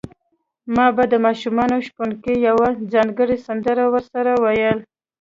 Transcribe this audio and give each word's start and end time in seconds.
ما 0.75 0.87
به 0.95 1.03
د 1.11 1.15
ماشوم 1.25 1.57
شپونکي 1.87 2.33
یوه 2.47 2.67
ځانګړې 2.93 3.37
سندره 3.47 3.83
ورسره 3.93 4.31
ویله. 4.43 4.81